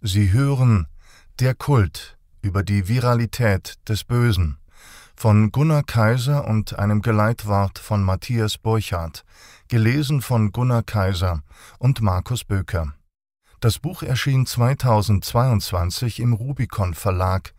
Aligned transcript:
Sie 0.00 0.30
hören 0.30 0.86
Der 1.40 1.56
Kult 1.56 2.16
über 2.40 2.62
die 2.62 2.86
Viralität 2.86 3.74
des 3.88 4.04
Bösen 4.04 4.58
von 5.16 5.50
Gunnar 5.50 5.82
Kaiser 5.82 6.46
und 6.46 6.78
einem 6.78 7.02
Geleitwort 7.02 7.80
von 7.80 8.04
Matthias 8.04 8.58
Burchardt, 8.58 9.24
gelesen 9.66 10.22
von 10.22 10.52
Gunnar 10.52 10.84
Kaiser 10.84 11.42
und 11.80 12.00
Markus 12.00 12.44
Böker. 12.44 12.94
Das 13.58 13.80
Buch 13.80 14.04
erschien 14.04 14.46
2022 14.46 16.20
im 16.20 16.32
Rubicon 16.32 16.94
Verlag, 16.94 17.52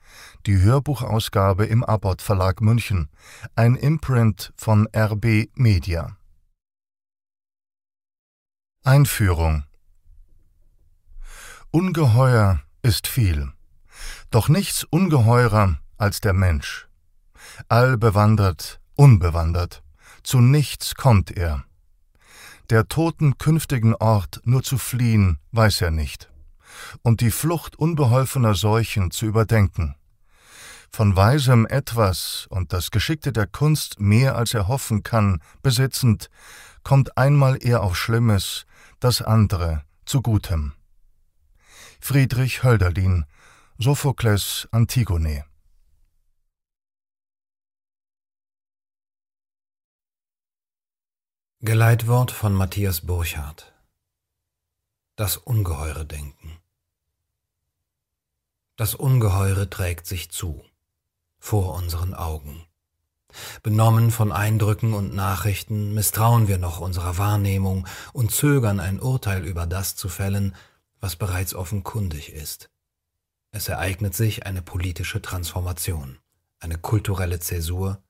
die 0.45 0.61
Hörbuchausgabe 0.61 1.65
im 1.65 1.83
Abbott 1.83 2.21
Verlag 2.21 2.61
München, 2.61 3.09
ein 3.55 3.75
Imprint 3.75 4.53
von 4.55 4.87
RB 4.95 5.49
Media. 5.55 6.15
Einführung 8.85 9.65
Ungeheuer 11.71 12.61
ist 12.81 13.05
viel, 13.05 13.51
doch 14.31 14.49
nichts 14.49 14.85
ungeheurer 14.85 15.77
als 15.97 16.19
der 16.19 16.33
Mensch. 16.33 16.87
Allbewandert, 17.67 18.79
unbewandert, 18.95 19.83
zu 20.23 20.39
nichts 20.39 20.95
kommt 20.95 21.29
er. 21.29 21.63
Der 22.71 22.87
toten 22.87 23.37
künftigen 23.37 23.93
Ort 23.93 24.41
nur 24.45 24.63
zu 24.63 24.79
fliehen, 24.79 25.37
weiß 25.51 25.81
er 25.81 25.91
nicht, 25.91 26.31
und 27.03 27.21
die 27.21 27.29
Flucht 27.29 27.75
unbeholfener 27.75 28.55
Seuchen 28.55 29.11
zu 29.11 29.27
überdenken. 29.27 29.93
Von 30.91 31.15
weisem 31.15 31.67
etwas 31.67 32.47
und 32.49 32.73
das 32.73 32.89
Geschickte 32.89 33.31
der 33.31 33.45
Kunst 33.45 33.99
mehr 33.99 34.35
als 34.35 34.55
er 34.55 34.67
hoffen 34.67 35.03
kann, 35.03 35.39
besitzend, 35.61 36.31
kommt 36.81 37.15
einmal 37.15 37.59
er 37.61 37.83
auf 37.83 37.95
Schlimmes, 37.95 38.65
das 38.99 39.21
andere 39.21 39.83
zu 40.05 40.23
Gutem. 40.23 40.73
Friedrich 42.01 42.63
Hölderlin, 42.63 43.25
Sophokles 43.77 44.67
Antigone. 44.71 45.45
Geleitwort 51.59 52.31
von 52.31 52.53
Matthias 52.53 53.01
Burchardt 53.01 53.73
Das 55.17 55.37
ungeheure 55.37 56.05
Denken 56.05 56.57
Das 58.75 58.95
Ungeheure 58.95 59.69
trägt 59.69 60.07
sich 60.07 60.31
zu, 60.31 60.65
vor 61.37 61.75
unseren 61.75 62.15
Augen. 62.15 62.65
Benommen 63.61 64.09
von 64.09 64.31
Eindrücken 64.31 64.93
und 64.93 65.13
Nachrichten 65.13 65.93
misstrauen 65.93 66.47
wir 66.47 66.57
noch 66.57 66.79
unserer 66.79 67.19
Wahrnehmung 67.19 67.85
und 68.13 68.31
zögern 68.31 68.79
ein 68.79 68.99
Urteil 68.99 69.45
über 69.45 69.67
das 69.67 69.95
zu 69.95 70.09
fällen, 70.09 70.55
was 70.99 71.15
bereits 71.15 71.53
offenkundig 71.53 72.33
ist. 72.33 72.69
Es 73.51 73.67
ereignet 73.67 74.13
sich 74.13 74.45
eine 74.45 74.61
politische 74.61 75.21
Transformation, 75.21 76.19
eine 76.59 76.77
kulturelle 76.77 77.39
Zäsur, 77.39 78.01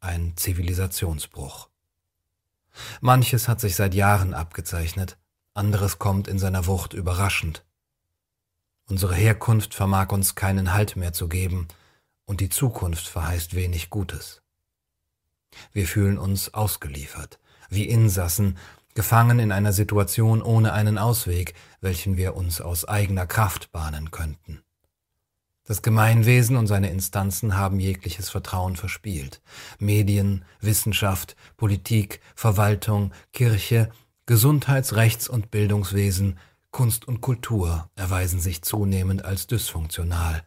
ein 0.00 0.36
Zivilisationsbruch. 0.36 1.68
Manches 3.00 3.48
hat 3.48 3.60
sich 3.60 3.76
seit 3.76 3.94
Jahren 3.94 4.32
abgezeichnet, 4.32 5.18
anderes 5.54 5.98
kommt 5.98 6.28
in 6.28 6.38
seiner 6.38 6.66
Wucht 6.66 6.94
überraschend. 6.94 7.64
Unsere 8.86 9.14
Herkunft 9.14 9.74
vermag 9.74 10.10
uns 10.10 10.34
keinen 10.34 10.72
Halt 10.72 10.96
mehr 10.96 11.12
zu 11.12 11.28
geben, 11.28 11.68
und 12.24 12.40
die 12.40 12.48
Zukunft 12.48 13.08
verheißt 13.08 13.54
wenig 13.54 13.90
Gutes. 13.90 14.42
Wir 15.72 15.86
fühlen 15.86 16.16
uns 16.16 16.54
ausgeliefert, 16.54 17.40
wie 17.68 17.88
Insassen, 17.88 18.56
gefangen 18.94 19.38
in 19.38 19.52
einer 19.52 19.72
Situation 19.72 20.42
ohne 20.42 20.72
einen 20.72 20.98
Ausweg, 20.98 21.54
welchen 21.80 22.16
wir 22.16 22.36
uns 22.36 22.60
aus 22.60 22.84
eigener 22.84 23.26
Kraft 23.26 23.72
bahnen 23.72 24.10
könnten. 24.10 24.62
Das 25.64 25.82
Gemeinwesen 25.82 26.56
und 26.56 26.66
seine 26.66 26.90
Instanzen 26.90 27.56
haben 27.56 27.78
jegliches 27.78 28.28
Vertrauen 28.28 28.74
verspielt. 28.74 29.40
Medien, 29.78 30.44
Wissenschaft, 30.60 31.36
Politik, 31.56 32.20
Verwaltung, 32.34 33.12
Kirche, 33.32 33.90
Gesundheits-, 34.26 34.96
Rechts- 34.96 35.28
und 35.28 35.50
Bildungswesen, 35.50 36.38
Kunst 36.72 37.06
und 37.06 37.20
Kultur 37.20 37.88
erweisen 37.94 38.40
sich 38.40 38.62
zunehmend 38.62 39.24
als 39.24 39.46
dysfunktional. 39.46 40.42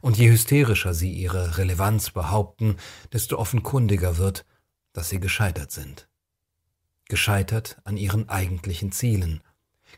Und 0.00 0.18
je 0.18 0.30
hysterischer 0.30 0.94
sie 0.94 1.12
ihre 1.12 1.56
Relevanz 1.56 2.10
behaupten, 2.10 2.76
desto 3.12 3.36
offenkundiger 3.38 4.16
wird, 4.16 4.44
dass 4.92 5.08
sie 5.08 5.18
gescheitert 5.18 5.72
sind 5.72 6.07
gescheitert 7.08 7.78
an 7.84 7.96
ihren 7.96 8.28
eigentlichen 8.28 8.92
Zielen, 8.92 9.42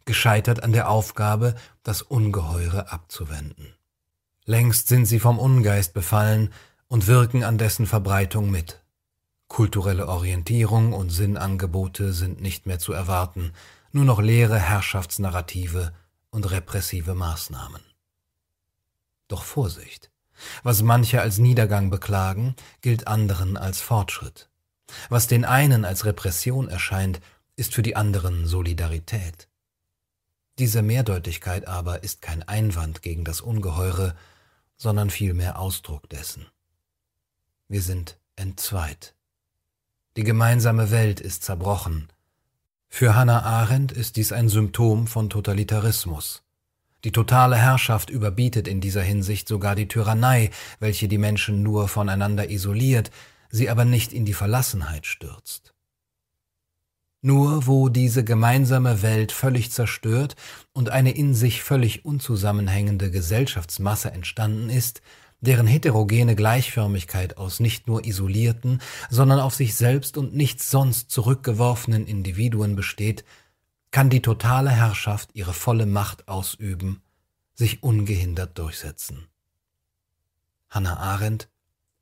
gescheitert 0.04 0.62
an 0.62 0.72
der 0.72 0.88
Aufgabe, 0.88 1.54
das 1.82 2.02
Ungeheure 2.02 2.92
abzuwenden. 2.92 3.74
Längst 4.44 4.88
sind 4.88 5.06
sie 5.06 5.20
vom 5.20 5.38
Ungeist 5.38 5.92
befallen 5.92 6.52
und 6.88 7.06
wirken 7.06 7.44
an 7.44 7.58
dessen 7.58 7.86
Verbreitung 7.86 8.50
mit. 8.50 8.82
Kulturelle 9.48 10.08
Orientierung 10.08 10.92
und 10.92 11.10
Sinnangebote 11.10 12.12
sind 12.12 12.40
nicht 12.40 12.66
mehr 12.66 12.78
zu 12.78 12.92
erwarten, 12.92 13.52
nur 13.92 14.04
noch 14.04 14.20
leere 14.20 14.58
Herrschaftsnarrative 14.58 15.92
und 16.30 16.50
repressive 16.50 17.14
Maßnahmen. 17.14 17.82
Doch 19.28 19.44
Vorsicht! 19.44 20.10
Was 20.62 20.82
manche 20.82 21.20
als 21.20 21.38
Niedergang 21.38 21.90
beklagen, 21.90 22.54
gilt 22.80 23.06
anderen 23.06 23.56
als 23.56 23.80
Fortschritt. 23.80 24.49
Was 25.08 25.26
den 25.26 25.44
einen 25.44 25.84
als 25.84 26.04
Repression 26.04 26.68
erscheint, 26.68 27.20
ist 27.56 27.74
für 27.74 27.82
die 27.82 27.96
anderen 27.96 28.46
Solidarität. 28.46 29.48
Diese 30.58 30.82
Mehrdeutigkeit 30.82 31.66
aber 31.66 32.02
ist 32.02 32.22
kein 32.22 32.42
Einwand 32.42 33.02
gegen 33.02 33.24
das 33.24 33.40
Ungeheure, 33.40 34.14
sondern 34.76 35.10
vielmehr 35.10 35.58
Ausdruck 35.58 36.08
dessen. 36.08 36.46
Wir 37.68 37.82
sind 37.82 38.18
entzweit. 38.36 39.14
Die 40.16 40.24
gemeinsame 40.24 40.90
Welt 40.90 41.20
ist 41.20 41.44
zerbrochen. 41.44 42.08
Für 42.88 43.14
Hannah 43.14 43.42
Arendt 43.42 43.92
ist 43.92 44.16
dies 44.16 44.32
ein 44.32 44.48
Symptom 44.48 45.06
von 45.06 45.30
Totalitarismus. 45.30 46.42
Die 47.04 47.12
totale 47.12 47.56
Herrschaft 47.56 48.10
überbietet 48.10 48.68
in 48.68 48.80
dieser 48.80 49.02
Hinsicht 49.02 49.48
sogar 49.48 49.74
die 49.74 49.88
Tyrannei, 49.88 50.50
welche 50.80 51.08
die 51.08 51.16
Menschen 51.16 51.62
nur 51.62 51.88
voneinander 51.88 52.50
isoliert, 52.50 53.10
sie 53.50 53.68
aber 53.68 53.84
nicht 53.84 54.12
in 54.12 54.24
die 54.24 54.34
Verlassenheit 54.34 55.06
stürzt. 55.06 55.74
Nur 57.22 57.66
wo 57.66 57.90
diese 57.90 58.24
gemeinsame 58.24 59.02
Welt 59.02 59.30
völlig 59.30 59.70
zerstört 59.70 60.36
und 60.72 60.88
eine 60.88 61.10
in 61.10 61.34
sich 61.34 61.62
völlig 61.62 62.06
unzusammenhängende 62.06 63.10
Gesellschaftsmasse 63.10 64.10
entstanden 64.10 64.70
ist, 64.70 65.02
deren 65.40 65.66
heterogene 65.66 66.34
Gleichförmigkeit 66.34 67.36
aus 67.36 67.60
nicht 67.60 67.86
nur 67.86 68.06
isolierten, 68.06 68.80
sondern 69.10 69.40
auf 69.40 69.54
sich 69.54 69.74
selbst 69.74 70.16
und 70.16 70.34
nichts 70.34 70.70
sonst 70.70 71.10
zurückgeworfenen 71.10 72.06
Individuen 72.06 72.74
besteht, 72.74 73.24
kann 73.90 74.08
die 74.08 74.22
totale 74.22 74.70
Herrschaft 74.70 75.30
ihre 75.34 75.52
volle 75.52 75.86
Macht 75.86 76.28
ausüben, 76.28 77.02
sich 77.54 77.82
ungehindert 77.82 78.56
durchsetzen. 78.58 79.26
Hannah 80.70 80.98
Arendt 80.98 81.49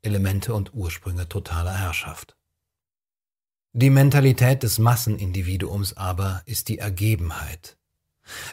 Elemente 0.01 0.53
und 0.53 0.73
Ursprünge 0.73 1.27
totaler 1.27 1.73
Herrschaft. 1.73 2.35
Die 3.73 3.89
Mentalität 3.89 4.63
des 4.63 4.79
Massenindividuums 4.79 5.95
aber 5.95 6.41
ist 6.45 6.69
die 6.69 6.79
Ergebenheit. 6.79 7.77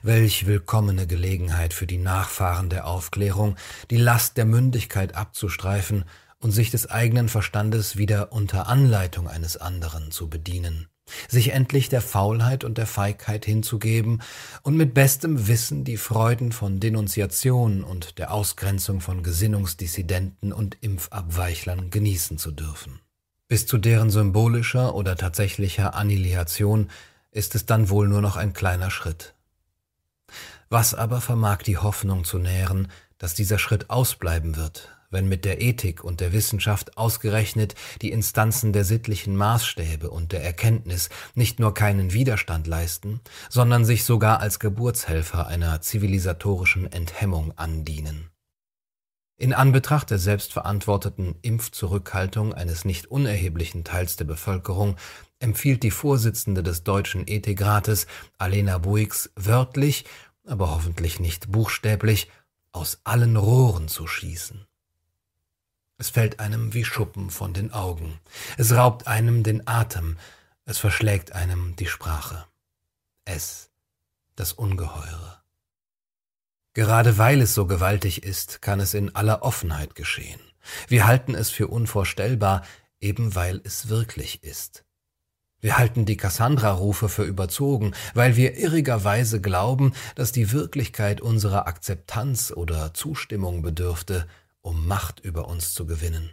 Welch 0.02 0.46
willkommene 0.46 1.06
Gelegenheit 1.06 1.72
für 1.72 1.86
die 1.86 1.98
Nachfahren 1.98 2.70
der 2.70 2.86
Aufklärung, 2.86 3.56
die 3.90 3.98
Last 3.98 4.36
der 4.36 4.46
Mündigkeit 4.46 5.14
abzustreifen 5.14 6.04
und 6.38 6.52
sich 6.52 6.70
des 6.70 6.90
eigenen 6.90 7.28
Verstandes 7.28 7.96
wieder 7.96 8.32
unter 8.32 8.68
Anleitung 8.68 9.28
eines 9.28 9.56
anderen 9.56 10.10
zu 10.10 10.28
bedienen 10.28 10.88
sich 11.28 11.52
endlich 11.52 11.88
der 11.88 12.00
Faulheit 12.00 12.64
und 12.64 12.78
der 12.78 12.86
Feigheit 12.86 13.44
hinzugeben 13.44 14.22
und 14.62 14.76
mit 14.76 14.94
bestem 14.94 15.48
Wissen 15.48 15.84
die 15.84 15.96
Freuden 15.96 16.52
von 16.52 16.80
Denunziation 16.80 17.84
und 17.84 18.18
der 18.18 18.32
Ausgrenzung 18.32 19.00
von 19.00 19.22
Gesinnungsdissidenten 19.22 20.52
und 20.52 20.76
Impfabweichlern 20.80 21.90
genießen 21.90 22.38
zu 22.38 22.50
dürfen. 22.50 23.00
Bis 23.48 23.66
zu 23.66 23.78
deren 23.78 24.10
symbolischer 24.10 24.94
oder 24.94 25.16
tatsächlicher 25.16 25.94
Annihilation 25.94 26.90
ist 27.30 27.54
es 27.54 27.66
dann 27.66 27.88
wohl 27.88 28.08
nur 28.08 28.20
noch 28.20 28.36
ein 28.36 28.52
kleiner 28.52 28.90
Schritt. 28.90 29.34
Was 30.68 30.94
aber 30.94 31.20
vermag 31.20 31.62
die 31.62 31.78
Hoffnung 31.78 32.24
zu 32.24 32.38
nähren, 32.38 32.88
dass 33.18 33.34
dieser 33.34 33.58
Schritt 33.58 33.88
ausbleiben 33.88 34.56
wird, 34.56 34.95
wenn 35.10 35.28
mit 35.28 35.44
der 35.44 35.60
Ethik 35.60 36.04
und 36.04 36.20
der 36.20 36.32
Wissenschaft 36.32 36.96
ausgerechnet 36.96 37.74
die 38.02 38.10
Instanzen 38.10 38.72
der 38.72 38.84
sittlichen 38.84 39.36
Maßstäbe 39.36 40.10
und 40.10 40.32
der 40.32 40.44
Erkenntnis 40.44 41.08
nicht 41.34 41.60
nur 41.60 41.74
keinen 41.74 42.12
Widerstand 42.12 42.66
leisten, 42.66 43.20
sondern 43.48 43.84
sich 43.84 44.04
sogar 44.04 44.40
als 44.40 44.58
Geburtshelfer 44.58 45.46
einer 45.46 45.80
zivilisatorischen 45.80 46.90
Enthemmung 46.90 47.52
andienen. 47.56 48.30
In 49.38 49.52
Anbetracht 49.52 50.10
der 50.10 50.18
selbstverantworteten 50.18 51.34
Impfzurückhaltung 51.42 52.54
eines 52.54 52.86
nicht 52.86 53.06
unerheblichen 53.06 53.84
Teils 53.84 54.16
der 54.16 54.24
Bevölkerung 54.24 54.96
empfiehlt 55.40 55.82
die 55.82 55.90
Vorsitzende 55.90 56.62
des 56.62 56.84
Deutschen 56.84 57.28
Ethikrates, 57.28 58.06
Alena 58.38 58.78
Buix, 58.78 59.30
wörtlich 59.36 60.06
aber 60.46 60.70
hoffentlich 60.70 61.20
nicht 61.20 61.50
buchstäblich, 61.50 62.30
aus 62.72 63.00
allen 63.04 63.36
Rohren 63.36 63.88
zu 63.88 64.06
schießen. 64.06 64.66
Es 65.98 66.10
fällt 66.10 66.40
einem 66.40 66.74
wie 66.74 66.84
Schuppen 66.84 67.30
von 67.30 67.54
den 67.54 67.72
Augen, 67.72 68.20
es 68.58 68.72
raubt 68.72 69.06
einem 69.06 69.42
den 69.42 69.66
Atem, 69.66 70.18
es 70.66 70.78
verschlägt 70.78 71.32
einem 71.32 71.74
die 71.76 71.86
Sprache. 71.86 72.44
Es, 73.24 73.70
das 74.34 74.52
Ungeheure. 74.52 75.42
Gerade 76.74 77.16
weil 77.16 77.40
es 77.40 77.54
so 77.54 77.66
gewaltig 77.66 78.24
ist, 78.24 78.60
kann 78.60 78.80
es 78.80 78.92
in 78.92 79.14
aller 79.14 79.42
Offenheit 79.42 79.94
geschehen. 79.94 80.40
Wir 80.88 81.06
halten 81.06 81.34
es 81.34 81.48
für 81.48 81.68
unvorstellbar, 81.68 82.62
eben 83.00 83.34
weil 83.34 83.62
es 83.64 83.88
wirklich 83.88 84.42
ist. 84.42 84.84
Wir 85.60 85.78
halten 85.78 86.04
die 86.04 86.18
Cassandra-Rufe 86.18 87.08
für 87.08 87.24
überzogen, 87.24 87.94
weil 88.12 88.36
wir 88.36 88.58
irrigerweise 88.58 89.40
glauben, 89.40 89.94
dass 90.14 90.32
die 90.32 90.52
Wirklichkeit 90.52 91.22
unserer 91.22 91.66
Akzeptanz 91.66 92.52
oder 92.54 92.92
Zustimmung 92.92 93.62
bedürfte, 93.62 94.28
um 94.66 94.86
Macht 94.86 95.20
über 95.20 95.46
uns 95.46 95.72
zu 95.74 95.86
gewinnen. 95.86 96.32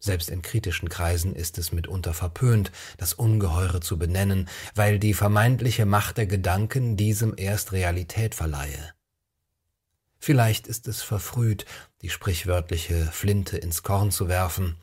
Selbst 0.00 0.28
in 0.28 0.42
kritischen 0.42 0.88
Kreisen 0.88 1.34
ist 1.34 1.56
es 1.56 1.72
mitunter 1.72 2.12
verpönt, 2.12 2.72
das 2.98 3.14
Ungeheure 3.14 3.80
zu 3.80 3.98
benennen, 3.98 4.48
weil 4.74 4.98
die 4.98 5.14
vermeintliche 5.14 5.86
Macht 5.86 6.18
der 6.18 6.26
Gedanken 6.26 6.96
diesem 6.96 7.32
erst 7.36 7.72
Realität 7.72 8.34
verleihe. 8.34 8.92
Vielleicht 10.18 10.66
ist 10.66 10.88
es 10.88 11.02
verfrüht, 11.02 11.64
die 12.02 12.10
sprichwörtliche 12.10 13.06
Flinte 13.12 13.58
ins 13.58 13.82
Korn 13.82 14.10
zu 14.10 14.28
werfen, 14.28 14.76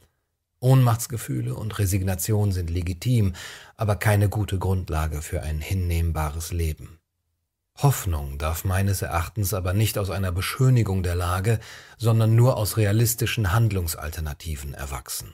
Ohnmachtsgefühle 0.62 1.56
und 1.56 1.80
Resignation 1.80 2.52
sind 2.52 2.70
legitim, 2.70 3.34
aber 3.76 3.96
keine 3.96 4.30
gute 4.30 4.60
Grundlage 4.60 5.24
für 5.24 5.42
ein 5.42 5.60
hinnehmbares 5.60 6.52
Leben. 6.52 7.01
Hoffnung 7.78 8.38
darf 8.38 8.64
meines 8.64 9.02
Erachtens 9.02 9.54
aber 9.54 9.74
nicht 9.74 9.98
aus 9.98 10.10
einer 10.10 10.32
Beschönigung 10.32 11.04
der 11.04 11.16
Lage, 11.16 11.60
sondern 11.98 12.36
nur 12.36 12.58
aus 12.58 12.78
realistischen 12.78 13.54
Handlungsalternativen 13.54 14.74
erwachsen. 14.74 15.34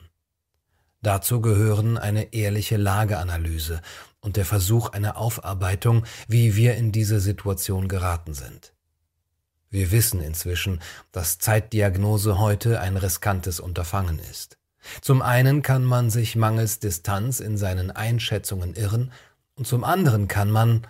Dazu 1.01 1.42
gehören 1.42 1.98
eine 1.98 2.34
ehrliche 2.34 2.78
Lageanalyse 2.78 3.81
und 4.19 4.36
der 4.36 4.45
Versuch 4.45 4.89
einer 4.89 5.18
Aufarbeitung, 5.18 6.06
wie 6.28 6.56
wir 6.56 6.75
in 6.75 6.92
diese 6.92 7.19
Situation 7.19 7.88
geraten 7.88 8.34
sind. 8.34 8.74
Wir 9.69 9.92
wissen 9.92 10.22
inzwischen, 10.22 10.81
dass 11.12 11.40
Zeitdiagnose 11.40 12.40
heute 12.40 12.80
ein 12.80 12.98
riskantes 12.98 13.60
Unterfangen 13.60 14.19
ist. 14.19 14.57
Zum 15.01 15.22
einen 15.22 15.62
kann 15.62 15.83
man 15.83 16.10
sich 16.10 16.36
mangels 16.36 16.80
Distanz 16.80 17.40
in 17.40 17.57
seinen 17.57 17.92
Einschätzungen 17.92 18.74
irren, 18.74 19.12
und 19.56 19.66
zum 19.66 19.83
anderen 19.83 20.28
kann 20.28 20.51
man, 20.51 20.88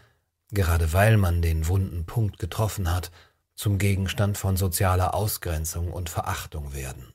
gerade 0.51 0.93
weil 0.93 1.17
man 1.17 1.41
den 1.41 1.67
wunden 1.67 2.05
Punkt 2.05 2.39
getroffen 2.39 2.93
hat, 2.93 3.11
zum 3.55 3.77
Gegenstand 3.77 4.37
von 4.37 4.55
sozialer 4.55 5.13
Ausgrenzung 5.13 5.91
und 5.91 6.09
Verachtung 6.09 6.73
werden. 6.73 7.13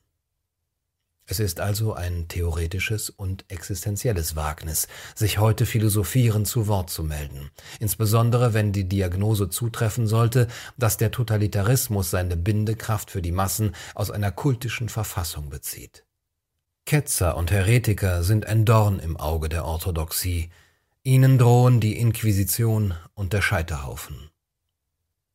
Es 1.25 1.39
ist 1.39 1.61
also 1.61 1.95
ein 1.95 2.27
theoretisches 2.27 3.09
und 3.09 3.45
existenzielles 3.49 4.35
Wagnis, 4.35 4.89
sich 5.15 5.39
heute 5.39 5.67
philosophierend 5.67 6.49
zu 6.49 6.67
Wort 6.67 6.91
zu 6.91 7.05
melden, 7.05 7.51
insbesondere 7.79 8.55
wenn 8.55 8.73
die 8.73 8.89
Diagnose 8.89 9.49
zutreffen 9.49 10.07
sollte, 10.09 10.49
dass 10.77 10.97
der 10.97 11.13
Totalitarismus 11.13 12.11
seine 12.11 12.37
Bindekraft 12.37 13.11
für 13.11 13.23
die 13.23 13.33
Massen 13.33 13.75
aus 13.95 14.11
einer 14.11 14.33
kultischen 14.33 14.89
Verfassung 14.89 15.49
bezieht. 15.49 16.05
Ketzer 16.87 17.37
und 17.37 17.53
Heretiker 17.53 18.25
sind 18.25 18.47
ein 18.47 18.65
Dorn 18.65 18.99
im 18.99 19.17
Auge 19.17 19.49
der 19.49 19.65
Orthodoxie, 19.65 20.51
ihnen 21.05 21.39
drohen 21.39 21.81
die 21.81 21.99
Inquisition 21.99 22.95
und 23.15 23.33
der 23.33 23.43
Scheiterhaufen. 23.43 24.31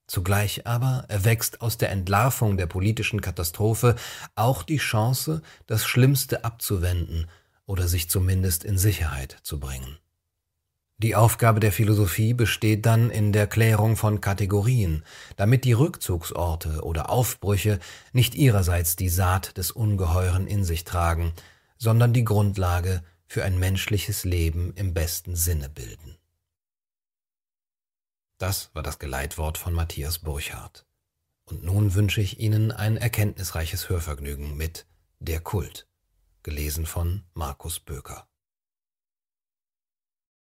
Zugleich 0.07 0.65
aber 0.65 1.03
erwächst 1.09 1.61
aus 1.61 1.77
der 1.77 1.91
Entlarvung 1.91 2.55
der 2.55 2.67
politischen 2.67 3.19
Katastrophe 3.19 3.95
auch 4.35 4.63
die 4.63 4.77
Chance, 4.77 5.41
das 5.65 5.85
Schlimmste 5.85 6.45
abzuwenden 6.45 7.27
oder 7.65 7.89
sich 7.89 8.09
zumindest 8.09 8.63
in 8.63 8.77
Sicherheit 8.77 9.37
zu 9.43 9.59
bringen. 9.59 9.97
Die 10.99 11.15
Aufgabe 11.15 11.59
der 11.59 11.73
Philosophie 11.73 12.33
besteht 12.33 12.85
dann 12.85 13.11
in 13.11 13.31
der 13.33 13.45
Klärung 13.45 13.97
von 13.97 14.21
Kategorien, 14.21 15.03
damit 15.35 15.63
die 15.63 15.73
Rückzugsorte 15.73 16.81
oder 16.83 17.11
Aufbrüche 17.11 17.79
nicht 18.13 18.33
ihrerseits 18.33 18.95
die 18.95 19.09
Saat 19.09 19.57
des 19.57 19.71
Ungeheuren 19.71 20.47
in 20.47 20.63
sich 20.63 20.85
tragen, 20.85 21.33
sondern 21.77 22.13
die 22.13 22.23
Grundlage 22.23 23.03
für 23.27 23.43
ein 23.43 23.59
menschliches 23.59 24.23
Leben 24.23 24.73
im 24.75 24.93
besten 24.93 25.35
Sinne 25.35 25.69
bilden. 25.69 26.17
Das 28.37 28.73
war 28.73 28.83
das 28.83 28.99
Geleitwort 28.99 29.57
von 29.57 29.73
Matthias 29.73 30.19
Burchardt. 30.19 30.85
Und 31.45 31.63
nun 31.63 31.93
wünsche 31.93 32.21
ich 32.21 32.39
Ihnen 32.39 32.71
ein 32.71 32.97
erkenntnisreiches 32.97 33.89
Hörvergnügen 33.89 34.55
mit 34.57 34.85
Der 35.19 35.39
Kult, 35.39 35.87
gelesen 36.43 36.85
von 36.85 37.23
Markus 37.33 37.79
Böker. 37.79 38.27